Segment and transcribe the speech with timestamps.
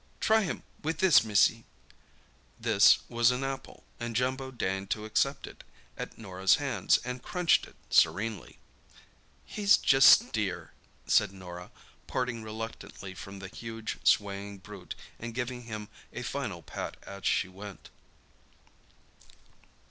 [0.19, 1.63] Try him with this, missy."
[2.59, 5.63] "This" was an apple, and Jumbo deigned to accept it
[5.95, 8.57] at Norah's hands, and crunched it serenely.
[9.45, 10.71] "He's just dear,"
[11.05, 11.69] said Norah,
[12.07, 17.47] parting reluctantly from the huge swaying brute and giving him a final pat as she
[17.47, 17.91] went.